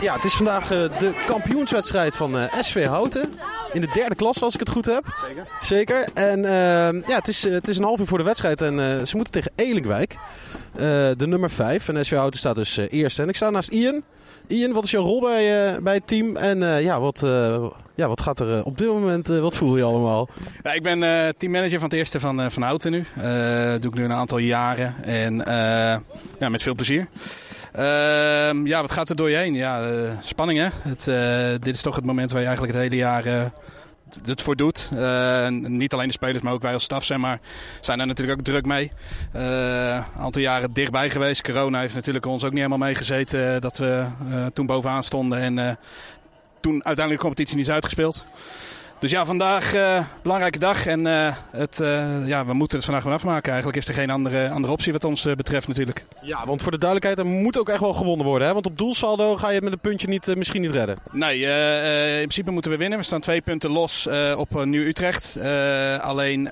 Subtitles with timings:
[0.00, 3.32] Ja, het is vandaag eh, de kampioenswedstrijd van eh, SV Houten.
[3.72, 5.04] In de derde klas, als ik het goed heb.
[5.26, 5.46] Zeker.
[5.60, 6.08] Zeker.
[6.14, 9.06] En eh, ja, het is, eh, het is een half uur voor de wedstrijd en
[9.06, 10.16] ze moeten tegen Elinkwijk.
[11.16, 11.88] De nummer 5.
[11.88, 13.22] En SV Houten staat dus eerste.
[13.22, 14.02] En ik sta naast Ian.
[14.46, 16.36] Ian, wat is jouw rol bij, bij het team?
[16.36, 17.20] En ja, wat,
[17.98, 20.28] ja, wat gaat er eh, op dit moment, eh, wat voel je allemaal?
[20.62, 23.04] Ja, ik ben eh, teammanager van het eerste van, van Houten nu.
[23.16, 23.26] Eh
[23.80, 25.36] doe ik nu een aantal jaren en
[26.38, 27.06] ja, met veel plezier.
[27.72, 29.54] Ehm, ja, wat gaat er door je heen?
[29.54, 29.90] Ja,
[30.22, 30.68] spanning hè.
[30.90, 31.04] Het,
[31.62, 33.52] dit is toch het moment waar je eigenlijk het hele jaar
[34.24, 34.90] het voor doet.
[35.50, 37.40] Niet alleen de spelers, maar ook wij als staf zijn, maar
[37.80, 38.92] zijn daar natuurlijk ook druk mee.
[39.32, 41.42] Een aantal jaren dichtbij geweest.
[41.42, 44.04] Corona heeft natuurlijk ons ook niet helemaal meegezeten dat we
[44.52, 45.78] toen bovenaan stonden en
[46.60, 48.24] toen uiteindelijk de competitie niet is uitgespeeld.
[48.98, 53.02] Dus ja, vandaag uh, belangrijke dag en uh, het, uh, ja, we moeten het vandaag
[53.02, 53.48] gewoon afmaken.
[53.48, 56.04] Eigenlijk is er geen andere, andere optie wat ons betreft natuurlijk.
[56.22, 58.48] Ja, want voor de duidelijkheid, er moet ook echt wel gewonnen worden.
[58.48, 58.54] Hè?
[58.54, 60.98] Want op doelsaldo ga je het met een puntje niet, misschien niet redden.
[61.10, 61.40] Nee,
[62.10, 62.98] in principe moeten we winnen.
[62.98, 64.06] We staan twee punten los
[64.36, 65.38] op Nieuw Utrecht.
[66.00, 66.48] alleen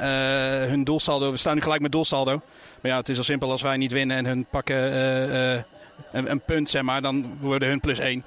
[0.69, 2.41] hun doelsaldo, we staan nu gelijk met doelsaldo.
[2.83, 4.77] Maar ja, het is al simpel als wij niet winnen en hun pakken
[6.13, 8.25] een, een, punt, zeg maar, dan worden hun plus één.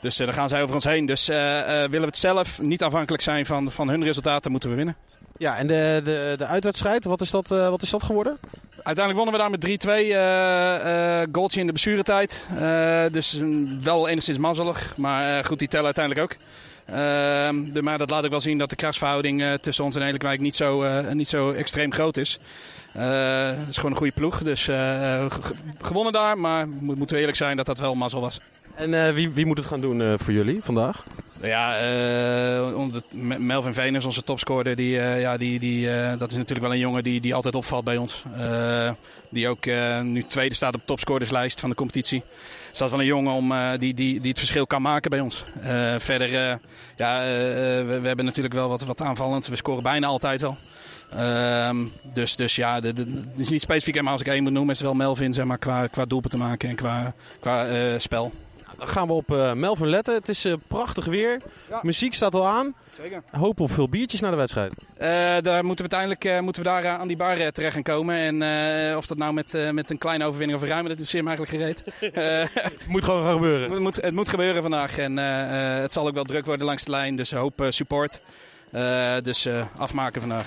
[0.00, 1.06] Dus uh, daar gaan zij over ons heen.
[1.06, 4.70] Dus uh, uh, willen we het zelf niet afhankelijk zijn van, van hun resultaten, moeten
[4.70, 4.96] we winnen.
[5.36, 8.38] Ja, en de, de, de uitwedstrijd, wat is, dat, wat is dat geworden?
[8.82, 11.32] Uiteindelijk wonnen we daar met 3-2.
[11.32, 12.48] goaltje in de blessuretijd.
[13.12, 13.40] dus
[13.82, 14.96] wel enigszins mazzelig.
[14.96, 16.38] Maar goed, die tellen uiteindelijk ook.
[16.86, 20.40] Ehm, de, maar dat laat ik wel zien dat de krachtsverhouding tussen ons en Elinkwijk
[20.40, 22.38] niet zo, niet zo extreem groot is.
[22.92, 24.42] het is gewoon een goede ploeg.
[24.42, 24.68] Dus
[25.80, 26.38] gewonnen daar.
[26.38, 28.40] Maar moeten we eerlijk zijn dat dat wel mazzel was.
[28.80, 31.04] En uh, wie, wie, moet het gaan doen uh, voor jullie vandaag?
[31.42, 31.82] Ja,
[32.62, 37.02] uh, Melvin Venus, onze topscorer, die, ja, die, die, dat is natuurlijk wel een jongen
[37.02, 38.24] die, die altijd opvalt bij ons.
[39.28, 39.66] die ook
[40.02, 42.22] nu tweede staat op de topscorerslijst van de competitie.
[42.68, 45.20] Dus dat is wel een jongen om, die, die, die het verschil kan maken bij
[45.20, 45.44] ons.
[45.98, 46.30] verder,
[46.96, 49.46] ja, we, we, hebben natuurlijk wel wat, wat aanvallend.
[49.46, 50.56] We scoren bijna altijd wel.
[51.14, 51.70] Uh,
[52.02, 53.04] dus, dus ja, het
[53.36, 55.58] is niet specifiek, maar als ik één moet noemen, is het wel Melvin, zeg maar,
[55.58, 57.66] qua, qua doelpen te maken en qua, qua
[57.98, 58.32] spel.
[58.82, 60.14] Gaan we op uh, Melvin letten.
[60.14, 61.40] Het is uh, prachtig weer.
[61.68, 61.80] Ja.
[61.82, 62.74] Muziek staat al aan.
[63.00, 63.22] Zeker.
[63.30, 64.72] Hoop op veel biertjes naar de wedstrijd.
[64.72, 65.06] Uh,
[65.42, 68.16] daar moeten we uiteindelijk moeten we daar aan die bar terecht gaan komen.
[68.16, 71.26] En of dat nou met, met een kleine overwinning of een ruime, dat is zeer
[71.26, 71.84] eigenlijk gereed.
[72.14, 73.70] het moet gewoon gaan gebeuren.
[73.70, 74.98] Het moet, het moet gebeuren vandaag.
[74.98, 77.16] En het zal ook wel druk worden langs de lijn.
[77.16, 78.20] Dus hoop support.
[79.22, 80.46] dus afmaken vandaag.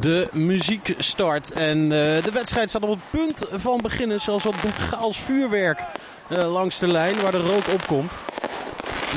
[0.00, 4.20] De muziek start en uh, de wedstrijd staat op het punt van beginnen.
[4.20, 5.82] Zelfs wat Bengaals vuurwerk
[6.28, 8.12] uh, langs de lijn waar de rook opkomt.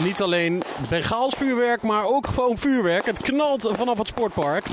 [0.04, 3.06] Niet alleen Bengaals vuurwerk, maar ook gewoon vuurwerk.
[3.06, 4.66] Het knalt vanaf het sportpark.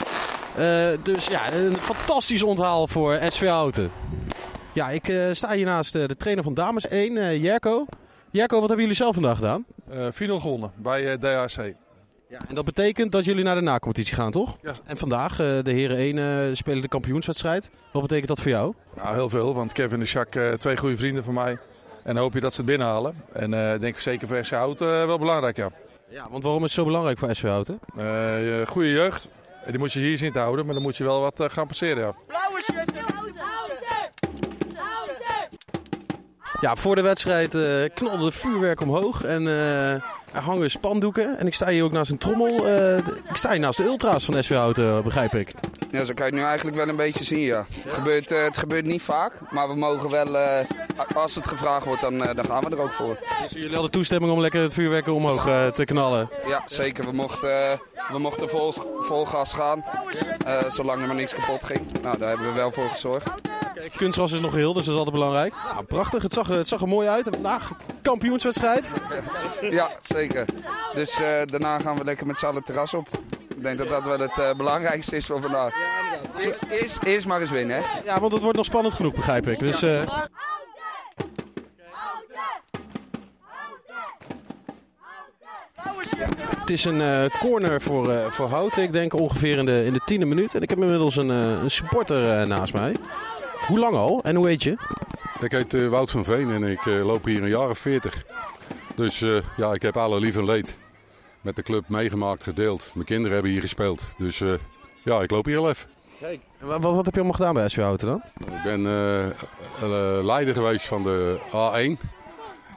[0.59, 3.91] Uh, dus ja, een fantastisch onthaal voor SV Houten.
[4.73, 7.87] Ja, ik sta hier naast de trainer van Dames 1, Jerko.
[8.31, 9.65] Jerko, wat hebben jullie zelf vandaag gedaan?
[10.13, 11.75] final gewonnen bij DHC.
[12.39, 14.57] Ja, en dat betekent dat jullie naar de nacompetitie gaan, toch?
[14.63, 14.73] Ja.
[14.85, 17.71] En vandaag, uh, de heren 1 uh, spelen de kampioenswedstrijd.
[17.93, 18.75] Wat betekent dat voor jou?
[18.97, 21.59] Nou, heel veel, want Kevin en Jacques, uh, twee goede vrienden van mij.
[22.03, 23.15] En dan hoop je dat ze het binnenhalen.
[23.33, 25.71] En ik denk zeker voor SV Houten wel belangrijk, ja.
[26.09, 27.79] Ja, want waarom is het zo belangrijk voor SV Houten?
[28.67, 29.29] goede jeugd.
[29.67, 32.05] Die moet je hier zien te houden, maar dan moet je wel wat gaan passeren,
[32.05, 32.15] ja.
[32.27, 32.93] Blauwe shirt!
[36.61, 37.59] Ja, voor de wedstrijd
[37.95, 39.47] knalde de vuurwerk omhoog en
[40.35, 41.39] er hangen spandoeken.
[41.39, 42.67] En ik sta hier ook naast een trommel.
[42.67, 45.53] Uh, ik sta hier naast de ultra's van SV Houten, begrijp ik.
[45.91, 47.67] Ja, zo kan je het nu eigenlijk wel een beetje zien, ja.
[47.83, 50.59] Het, gebeurt, uh, het gebeurt niet vaak, maar we mogen wel, uh,
[51.15, 53.19] als het gevraagd wordt, dan, dan gaan we er ook voor.
[53.43, 56.29] Dus jullie hadden toestemming om lekker het vuurwerk omhoog te knallen?
[56.47, 57.05] Ja, zeker.
[57.05, 57.81] We mochten,
[58.13, 59.85] we mochten vol, vol gas gaan,
[60.69, 61.81] zolang er maar niks kapot ging.
[62.03, 63.54] Nou, daar hebben we wel voor gezorgd.
[63.85, 65.55] Kijk, kunstgras is nog geheel, dus dat is altijd belangrijk.
[65.75, 66.23] Ja, prachtig.
[66.23, 67.27] Het zag, het zag er mooi uit.
[67.27, 67.73] En vandaag
[68.03, 68.89] kampioenswedstrijd.
[69.61, 70.45] Ja, zeker.
[70.95, 73.09] Dus uh, daarna gaan we lekker met z'n allen het terras op.
[73.57, 75.75] Ik denk dat dat wel het uh, belangrijkste is voor vandaag.
[76.39, 77.83] Eerst, eerst, eerst, maar eens winnen, hè?
[78.05, 79.59] Ja, want het wordt nog spannend genoeg, begrijp ik.
[79.59, 80.01] Dus, uh...
[86.59, 88.83] Het is een uh, corner voor, uh, voor Houten.
[88.83, 90.55] Ik denk ongeveer in de, in de tiende minuut.
[90.55, 92.97] En ik heb inmiddels een, uh, een supporter naast mij.
[93.67, 94.77] Hoe lang al en hoe heet je?
[95.41, 98.25] Ik heet Wout van Veen en ik loop hier een jaar of veertig.
[98.95, 100.79] Dus uh, ja, ik heb alle lief en leed
[101.41, 102.91] met de club meegemaakt, gedeeld.
[102.95, 104.15] Mijn kinderen hebben hier gespeeld.
[104.19, 104.53] Dus uh,
[105.03, 105.89] ja, ik loop hier al even.
[106.21, 108.23] Kijk, wat, wat, heb je allemaal gedaan bij SV Houten dan?
[108.55, 112.09] Ik ben uh, leider geweest van de A1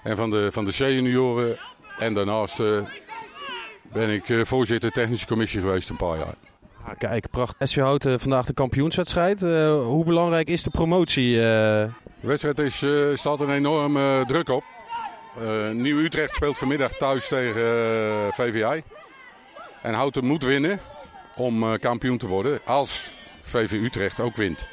[0.04, 1.57] en van de, van de C-junioren.
[1.98, 2.57] En daarnaast
[3.92, 6.36] ben ik voorzitter technische commissie geweest een paar jaar.
[6.98, 7.68] Kijk, prachtig.
[7.68, 9.42] SV Houten vandaag de kampioenswedstrijd.
[9.42, 11.36] Uh, hoe belangrijk is de promotie?
[11.36, 11.42] Uh...
[11.42, 14.63] De wedstrijd is, uh, staat een enorme druk op.
[15.72, 17.63] Nieuw-Utrecht speelt vanmiddag thuis tegen
[18.34, 18.84] VVI.
[19.81, 20.80] En Houten moet winnen
[21.36, 23.12] om kampioen te worden als
[23.42, 24.68] VV Utrecht ook wint.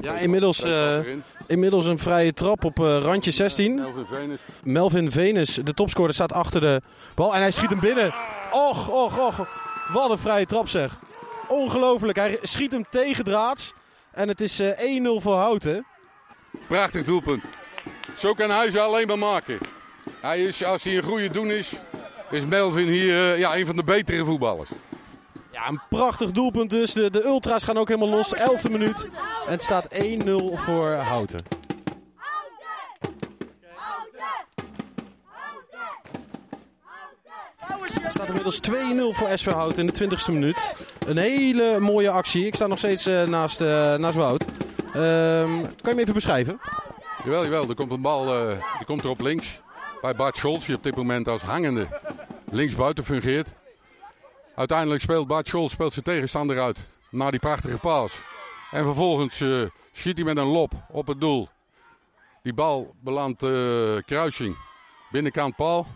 [0.00, 0.98] Ja, inmiddels, uh,
[1.46, 3.74] inmiddels een vrije trap op uh, randje 16.
[3.74, 4.40] Melvin Venus.
[4.62, 6.80] Melvin Venus, de topscorer, staat achter de
[7.14, 8.14] bal en hij schiet hem binnen.
[8.52, 9.48] Och, och, och.
[9.92, 10.98] Wat een vrije trap zeg.
[11.52, 12.18] Ongelooflijk.
[12.18, 13.72] Hij schiet hem tegen draads.
[14.10, 15.86] En het is eh, 1-0 voor Houten.
[16.68, 17.44] Prachtig doelpunt.
[18.16, 19.58] Zo kan hij ze alleen maar maken.
[20.20, 21.72] Hij is, als hij een goede doen is,
[22.30, 24.70] is Melvin hier ja, een van de betere voetballers.
[25.52, 26.92] Ja, een prachtig doelpunt dus.
[26.92, 28.34] De, de ultra's gaan ook helemaal los.
[28.36, 29.08] 11e minuut.
[29.46, 30.02] En het staat 1-0
[30.54, 31.44] voor Houten.
[38.02, 40.74] Het staat inmiddels 2-0 voor SV Houten in de 20e minuut.
[41.06, 42.46] Een hele mooie actie.
[42.46, 44.44] Ik sta nog steeds uh, naast, uh, naast Wout.
[44.44, 46.60] Um, kan je me even beschrijven?
[47.24, 47.68] Jawel, jawel.
[47.68, 49.60] Er komt een bal uh, die komt er op links.
[50.00, 52.00] Bij Bart Scholz, die op dit moment als hangende
[52.50, 53.52] linksbuiten fungeert.
[54.54, 56.78] Uiteindelijk speelt Bart Scholz speelt zijn tegenstander uit.
[57.10, 58.20] Na die prachtige paas.
[58.70, 59.44] En vervolgens
[59.92, 61.48] schiet hij met een lop op het doel.
[62.42, 63.44] Die bal belandt
[64.04, 64.56] kruising.
[65.10, 65.86] Binnenkant paal.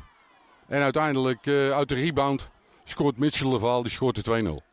[0.68, 2.48] En uiteindelijk uit de rebound
[2.84, 3.82] scoort Mitchell de Vaal.
[3.82, 4.65] Die scoort de 2-0.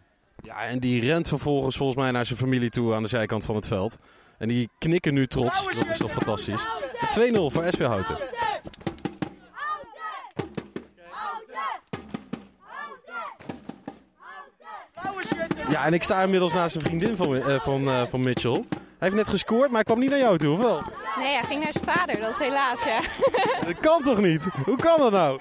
[0.44, 3.56] Ja, en die rent vervolgens volgens mij naar zijn familie toe aan de zijkant van
[3.56, 3.98] het veld.
[4.38, 5.66] En die knikken nu trots.
[5.76, 6.68] Dat is toch fantastisch.
[7.20, 8.18] 2-0 voor SV Houten.
[15.70, 18.64] Ja, en ik sta inmiddels naast een vriendin van, uh, van, uh, van Mitchell.
[18.72, 20.82] Hij heeft net gescoord, maar hij kwam niet naar jou toe, of wel?
[21.18, 22.20] Nee, hij ging naar zijn vader.
[22.20, 23.00] Dat is helaas, ja.
[23.68, 24.48] Dat kan toch niet?
[24.66, 25.40] Hoe kan dat nou?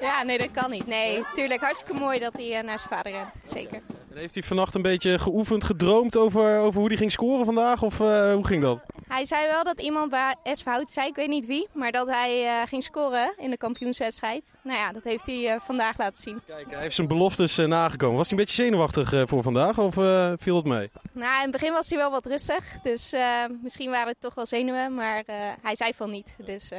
[0.00, 0.86] Ja, nee, dat kan niet.
[0.86, 3.28] Nee, tuurlijk hartstikke mooi dat hij uh, naar zijn vader rent.
[3.44, 3.82] Zeker.
[4.10, 7.82] En heeft hij vannacht een beetje geoefend, gedroomd over, over hoe hij ging scoren vandaag?
[7.82, 8.82] Of hoe ging dat?
[9.08, 12.06] Hij zei wel dat iemand bij SV Hout zei, ik weet niet wie, maar dat
[12.06, 14.42] hij uh, ging scoren in de kampioenswedstrijd.
[14.62, 16.40] Nou ja, dat heeft hij uh, vandaag laten zien.
[16.46, 18.16] Kijk, hij heeft zijn beloftes uh, nagekomen.
[18.16, 19.94] Was hij een beetje zenuwachtig voor vandaag of
[20.40, 20.90] viel het mee?
[21.12, 23.14] Nou, in het begin was hij wel wat rustig, dus
[23.62, 25.22] misschien waren het toch wel zenuwen, maar
[25.62, 26.36] hij zei van niet.
[26.44, 26.70] Dus,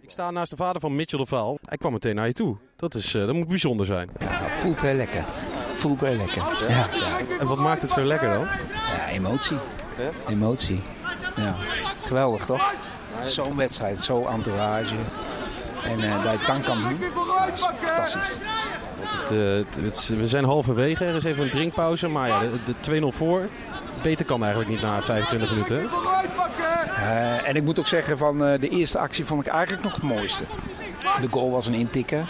[0.00, 1.58] ik sta naast de vader van Mitchell de Vaal.
[1.64, 2.56] Hij kwam meteen naar je toe.
[2.76, 4.10] Dat, is, dat moet bijzonder zijn.
[4.18, 5.24] Ja, voelt heel lekker.
[5.76, 6.42] Voelt heel lekker.
[6.68, 6.88] Ja.
[7.38, 8.46] En wat maakt het zo lekker dan?
[8.96, 9.56] Ja, emotie.
[9.98, 10.10] Ja?
[10.28, 10.82] Emotie.
[11.36, 11.54] Ja.
[12.04, 12.74] Geweldig toch?
[13.24, 14.94] Zo'n wedstrijd, zo'n entourage.
[15.84, 16.98] En uh, dat je dan kan doen,
[17.54, 18.38] is fantastisch.
[19.00, 22.08] Het, uh, het, we zijn halverwege, er is even een drinkpauze.
[22.08, 23.48] Maar ja, de, de 2-0 voor.
[24.02, 25.88] Beter kan eigenlijk niet na 25 minuten.
[26.98, 30.02] Uh, en ik moet ook zeggen, van de eerste actie vond ik eigenlijk nog het
[30.02, 30.42] mooiste.
[31.20, 32.26] De goal was een intikken.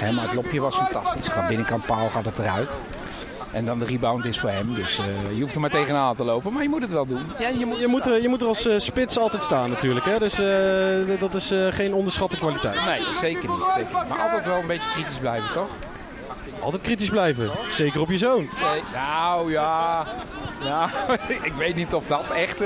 [0.00, 1.28] Maar het lopje was fantastisch.
[1.28, 2.78] Gaat binnenkant paal, gaat het eruit.
[3.54, 4.74] En dan de rebound is voor hem.
[4.74, 7.22] Dus uh, je hoeft er maar tegenaan te lopen, maar je moet het wel doen.
[7.38, 10.06] Ja, je, moet, je, moet, er, je moet er als uh, spits altijd staan natuurlijk.
[10.06, 10.18] Hè?
[10.18, 12.84] Dus uh, dat is geen onderschatte kwaliteit.
[12.84, 13.92] Nee, zeker niet, zeker.
[14.08, 15.68] Maar altijd wel een beetje kritisch blijven, toch?
[16.60, 17.50] Altijd kritisch blijven.
[17.68, 18.48] Zeker op je zoon.
[18.92, 20.06] Nou ja,
[20.64, 20.88] ja
[21.48, 22.62] ik weet niet of dat echt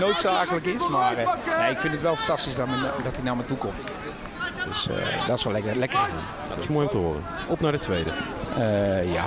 [0.00, 0.88] noodzakelijk is.
[0.88, 1.14] Maar
[1.58, 2.66] nee, ik vind het wel fantastisch dat,
[3.02, 3.84] dat hij naar me toe komt.
[4.66, 4.88] Dus
[5.26, 6.18] dat is wel lekker, lekker gevoel.
[6.48, 7.24] Dat is mooi om te horen.
[7.48, 8.10] Op naar de tweede.
[8.58, 9.26] Uh, ja.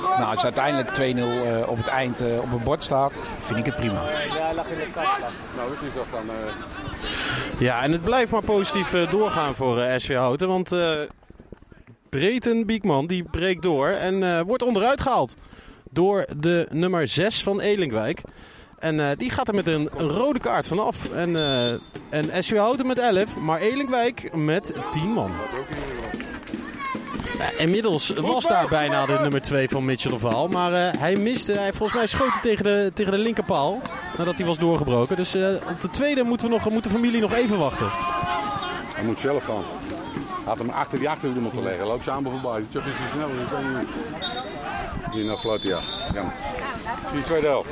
[0.00, 3.66] Nou, als uiteindelijk 2-0 uh, op het eind uh, op het bord staat, vind ik
[3.66, 4.02] het prima.
[4.34, 5.18] Ja, lag in de kast.
[5.56, 6.34] Nou, dat is toch dan.
[7.58, 10.48] Ja, en het blijft maar positief doorgaan voor SV Houten.
[10.48, 10.72] Want
[12.08, 15.36] Breten Biekman die breekt door en wordt onderuit gehaald.
[15.90, 18.22] Door de nummer 6 van Elinkwijk.
[18.84, 21.12] En die gaat er met een, rode kaart vanaf.
[21.12, 21.36] En,
[22.10, 25.30] en SV Houten met 11, maar Elinkwijk met 10 man.
[27.56, 30.48] Inmiddels was daar bijna de nummer 2 van Mitchell de.
[30.48, 31.52] Maar uh, hij miste.
[31.52, 33.82] Hij, volgens mij schoot tegen de, tegen de linkerpaal.
[34.18, 35.16] Nadat hij was doorgebroken.
[35.16, 37.88] Dus uh, op de tweede moeten we nog, moet de familie nog even wachten.
[38.94, 39.64] Hij moet zelf gaan.
[40.44, 41.86] Had hem achter die achterhoede moeten leggen.
[41.86, 42.60] Loop samen voorbij.
[42.60, 43.28] Ik zeg niet zo snel.
[45.12, 45.80] Hier naar fluit, ja.
[46.14, 46.32] ja.
[47.12, 47.68] Die tweede helft.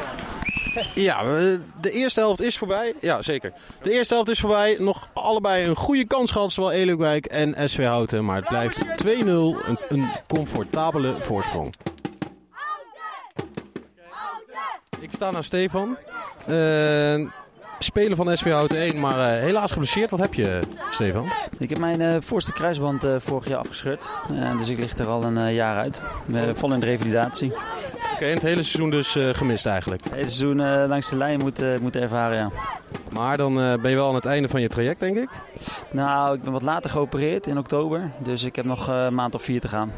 [0.94, 1.22] Ja,
[1.80, 2.94] de eerste helft is voorbij.
[3.00, 3.52] Ja, zeker.
[3.82, 4.76] De eerste helft is voorbij.
[4.78, 8.24] Nog allebei een goede kans gehad, zowel Elukwijk en SV Houten.
[8.24, 9.06] Maar het blijft 2-0.
[9.06, 11.74] Een, een comfortabele voorsprong.
[15.00, 15.96] Ik sta naar Stefan.
[16.48, 17.28] Uh,
[17.78, 20.10] spelen van SV Houten 1, maar uh, helaas geblesseerd.
[20.10, 20.60] Wat heb je,
[20.90, 21.28] Stefan?
[21.58, 24.08] Ik heb mijn uh, voorste kruisband uh, vorig jaar afgescheurd.
[24.58, 26.02] dus ik lig er al een jaar uit.
[26.54, 27.52] vol in de revalidatie.
[28.22, 30.04] Oké, en het hele seizoen dus gemist eigenlijk?
[30.04, 32.50] Het hele seizoen langs de lijn moeten moet ervaren, ja.
[33.12, 35.28] Maar dan ben je wel aan het einde van je traject, denk ik?
[35.90, 38.10] Nou, ik ben wat later geopereerd in oktober.
[38.18, 39.92] Dus ik heb nog een maand of vier te gaan.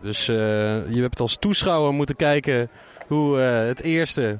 [0.00, 2.68] Dus je hebt als toeschouwer moeten kijken
[3.06, 4.38] hoe het eerste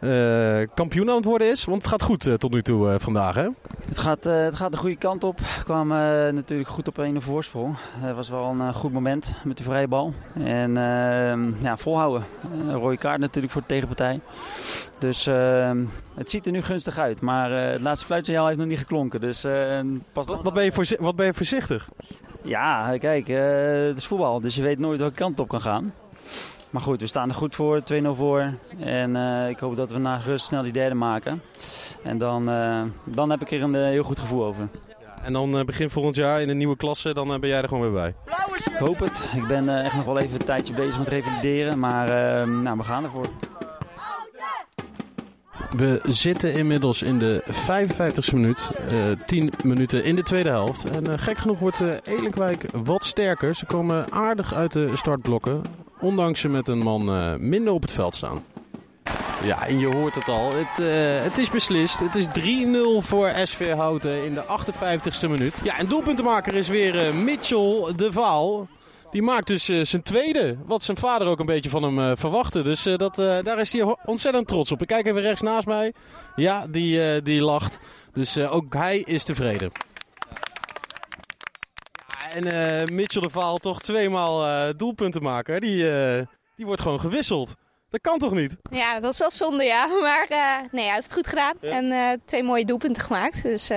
[0.00, 1.64] uh, kampioen aan het worden is.
[1.64, 3.48] Want het gaat goed tot nu toe vandaag, hè?
[3.88, 5.38] Het gaat, het gaat de goede kant op.
[5.38, 7.74] We kwamen natuurlijk goed op een voorsprong.
[7.98, 10.12] Het was wel een goed moment met de vrije bal.
[10.34, 12.24] En ehm, ja, volhouden.
[12.70, 14.20] rode kaart natuurlijk voor de tegenpartij.
[14.98, 17.20] Dus ehm, het ziet er nu gunstig uit.
[17.20, 19.20] Maar het laatste fluitsignaal heeft nog niet geklonken.
[19.20, 19.40] Dus,
[20.12, 21.88] pas wat, wat, ben je wat ben je voorzichtig?
[22.42, 23.26] Ja, kijk,
[23.88, 24.40] het is voetbal.
[24.40, 25.92] Dus je weet nooit welke kant op kan gaan.
[26.70, 28.52] Maar goed, we staan er goed voor, 2-0 voor.
[28.78, 31.42] En uh, ik hoop dat we na rust snel die derde maken.
[32.02, 34.68] En dan, uh, dan heb ik er een uh, heel goed gevoel over.
[35.00, 37.82] Ja, en dan begin volgend jaar in een nieuwe klasse, dan ben jij er gewoon
[37.82, 38.14] weer bij.
[38.72, 39.30] Ik hoop het.
[39.34, 41.78] Ik ben echt nog wel even een tijdje bezig met revalideren.
[41.78, 42.08] Maar
[42.48, 43.26] nou, we gaan ervoor.
[45.76, 48.70] We zitten inmiddels in de 55ste minuut.
[48.92, 50.84] Uh, 10 minuten in de tweede helft.
[50.84, 53.54] En uh, gek genoeg wordt uh, Elenkwijk wat sterker.
[53.54, 55.62] Ze komen aardig uit de startblokken.
[56.00, 58.44] Ondanks ze met een man minder op het veld staan.
[59.42, 60.52] Ja, en je hoort het al.
[60.54, 60.84] Het,
[61.24, 62.00] het is beslist.
[62.00, 65.60] Het is 3-0 voor SV Houten in de 58ste minuut.
[65.62, 68.68] Ja, en doelpuntenmaker is weer Mitchell de Vaal.
[69.10, 70.56] Die maakt dus uh, zijn tweede.
[70.66, 72.62] Wat zijn vader ook een beetje van hem verwachtte.
[72.62, 74.80] Dus dat, daar is hij ontzettend trots op.
[74.80, 75.92] Ik kijk even rechts naast mij.
[76.36, 77.78] Ja, die, die lacht.
[78.12, 79.70] Dus ook hij is tevreden.
[82.44, 85.60] En Mitchell de Vaal toch tweemaal doelpunten maken.
[85.60, 85.84] Die,
[86.56, 87.54] die wordt gewoon gewisseld.
[87.90, 88.56] Dat kan toch niet?
[88.70, 89.86] Ja, dat is wel zonde, ja.
[90.06, 90.26] Maar
[90.72, 91.54] nee, hij heeft het goed gedaan.
[91.60, 91.70] Ja.
[91.70, 93.42] En twee mooie doelpunten gemaakt.
[93.42, 93.70] Dus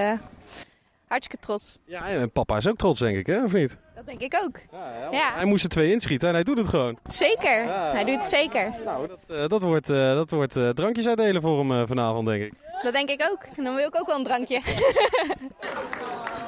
[1.07, 1.77] hartstikke trots.
[1.85, 3.43] Ja, en papa is ook trots, denk ik, hè?
[3.43, 3.77] Of niet?
[3.95, 4.57] Dat denk ik ook.
[4.71, 5.33] Ja, ja.
[5.33, 6.97] Hij moest er twee inschieten en hij doet het gewoon.
[7.05, 8.73] Zeker, hij doet het zeker.
[8.85, 12.43] Nou, dat, uh, dat wordt, uh, dat wordt uh, drankjes uitdelen voor hem vanavond, denk
[12.43, 12.53] ik.
[12.81, 13.43] Dat denk ik ook.
[13.57, 14.61] En dan wil ik ook wel een drankje.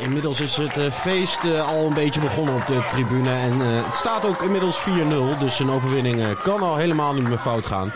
[0.00, 3.30] inmiddels is het feest al een beetje begonnen op de tribune.
[3.30, 7.66] En het staat ook inmiddels 4-0, dus een overwinning kan al helemaal niet meer fout
[7.66, 7.92] gaan.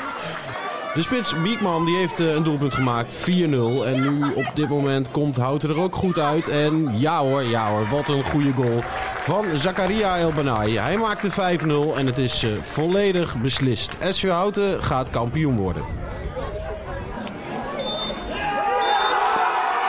[0.94, 3.20] De spits Biekman die heeft een doelpunt gemaakt, 4-0.
[3.84, 6.48] En nu op dit moment komt Houten er ook goed uit.
[6.48, 8.82] En ja hoor, ja hoor, wat een goede goal
[9.22, 10.78] van Zakaria El Banai.
[10.78, 11.34] Hij maakte 5-0
[11.96, 13.96] en het is volledig beslist.
[14.10, 15.82] SV Houten gaat kampioen worden.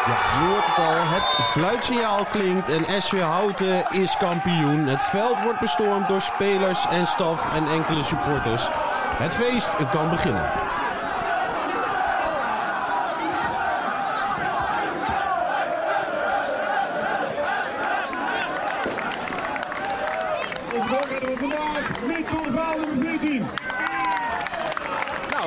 [0.09, 0.93] Je hoort het al.
[0.93, 4.87] Het fluitsignaal klinkt en SV Houten is kampioen.
[4.87, 8.67] Het veld wordt bestormd door spelers en staf en enkele supporters.
[9.17, 10.51] Het feest kan beginnen.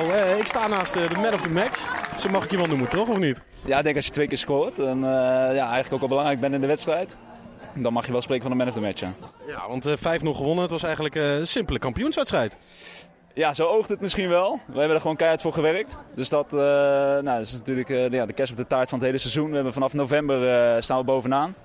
[0.07, 1.85] Nou, ik sta naast uh, de man of the match.
[2.19, 3.09] Zo mag ik je wel noemen, toch?
[3.09, 3.43] Of niet?
[3.65, 5.03] Ja, ik denk als je twee keer scoort en uh,
[5.55, 7.17] ja, eigenlijk ook wel belangrijk bent in de wedstrijd.
[7.79, 9.13] Dan mag je wel spreken van de man of the match, ja.
[9.47, 9.93] Ja, want 5-0
[10.23, 10.61] gewonnen.
[10.61, 12.57] Het was eigenlijk een simpele kampioenswedstrijd.
[13.33, 14.59] Ja, zo oogt het misschien wel.
[14.67, 15.97] We hebben er gewoon keihard voor gewerkt.
[16.15, 19.19] Dus dat, nou, dat is natuurlijk ja, de kerst op de taart van het hele
[19.19, 19.49] seizoen.
[19.49, 21.55] We hebben vanaf november staan we bovenaan.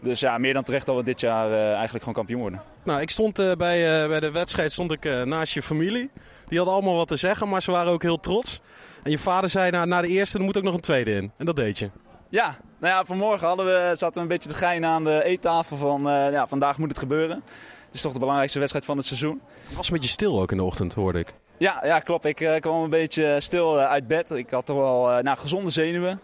[0.00, 2.62] Dus ja, meer dan terecht dat we dit jaar uh, eigenlijk gewoon kampioen worden.
[2.82, 6.10] Nou, ik stond uh, bij, uh, bij de wedstrijd stond ik, naast je familie.
[6.48, 8.60] Die hadden allemaal wat te zeggen, maar ze waren ook heel trots.
[9.02, 11.32] En je vader zei na, na de eerste, er moet ook nog een tweede in.
[11.36, 11.90] En dat deed je.
[12.28, 15.76] Ja, nou ja, vanmorgen hadden we, zaten we een beetje te geinen aan de eettafel
[15.76, 17.42] van ja, vandaag moet het gebeuren.
[17.86, 19.40] Het is toch de belangrijkste wedstrijd van het seizoen.
[19.66, 21.34] Het was een beetje stil ook in de ochtend, hoorde ik.
[21.58, 22.24] Ja, ja klopt.
[22.24, 24.30] Ik uh, kwam een beetje stil uh, uit bed.
[24.30, 26.20] Ik had toch wel uh, nou, gezonde zenuwen.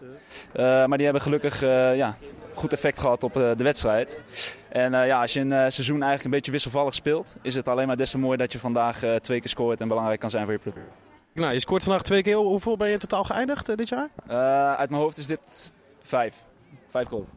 [0.53, 1.61] maar die hebben gelukkig
[1.95, 2.17] ja,
[2.53, 4.19] goed effect gehad op de wedstrijd.
[4.69, 7.97] En ja, als je een seizoen eigenlijk een beetje wisselvallig speelt, is het alleen maar
[7.97, 10.59] des te mooi dat je vandaag twee keer scoort en belangrijk kan zijn voor je
[10.59, 10.75] club.
[11.33, 12.35] Nou, je scoort vandaag twee keer.
[12.35, 14.09] Hoeveel ben je in totaal geëindigd dit jaar?
[14.77, 16.43] uit mijn hoofd is dit vijf.
[16.89, 17.27] Vijf goals.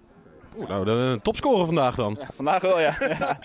[0.59, 2.17] Oeh, nou, de topscorer vandaag dan.
[2.21, 2.95] Ja, vandaag wel, ja.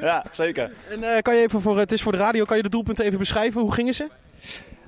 [0.00, 0.72] ja, zeker.
[0.90, 3.04] En uh, kan je even voor, het is voor de radio, kan je de doelpunten
[3.04, 3.60] even beschrijven?
[3.60, 4.08] Hoe gingen ze?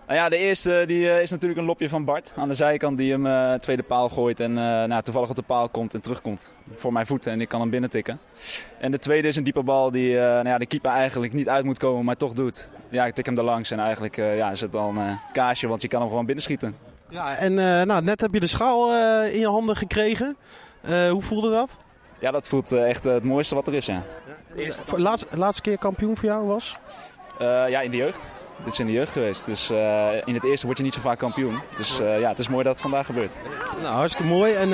[0.07, 2.99] Nou ja, de eerste die, uh, is natuurlijk een lopje van Bart aan de zijkant
[2.99, 6.53] die hem uh, tweede paal gooit en nou, toevallig op de paal komt en terugkomt
[6.75, 8.21] voor mijn voeten en ik kan hem binnen tikken.
[8.79, 11.65] En de tweede is een diepe bal die nou ja, de keeper eigenlijk niet uit
[11.65, 12.69] moet komen, maar toch doet.
[12.89, 15.83] Ja, ik tik hem er langs en eigenlijk ja, is het dan een kaasje, want
[15.83, 16.77] je kan hem gewoon binnenschieten.
[17.09, 17.55] Ja, en
[17.87, 18.93] nou, net heb je de schaal
[19.25, 20.37] in je handen gekregen.
[21.11, 21.77] Hoe voelde dat?
[22.19, 24.03] Ja, dat voelt echt het mooiste wat er is, ja.
[24.55, 26.77] ja de laatste, laatste keer kampioen voor jou was?
[27.39, 28.29] ja, in de jeugd.
[28.65, 29.45] Dit is in de jeugd geweest.
[29.45, 29.71] Dus
[30.25, 31.61] in het eerste word je niet zo vaak kampioen.
[31.77, 33.35] Dus ja, het is mooi dat het vandaag gebeurt.
[33.83, 34.55] Nou, hartstikke mooi.
[34.55, 34.69] En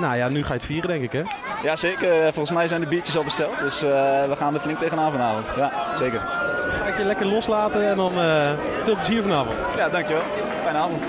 [0.00, 1.22] nou ja, nu ga je het vieren, denk ik, hè?
[1.62, 2.22] Ja, zeker.
[2.22, 3.58] Volgens mij zijn de biertjes al besteld.
[3.58, 5.46] Dus we gaan er flink tegenaan vanavond.
[5.56, 6.20] Ja, zeker.
[6.20, 8.12] Ga ik je lekker loslaten en dan
[8.82, 9.56] veel plezier vanavond.
[9.76, 10.22] Ja, dankjewel.
[10.62, 11.02] Fijne avond.